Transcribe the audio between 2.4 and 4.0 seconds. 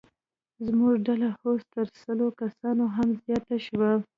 کسانو هم زیاته شوه.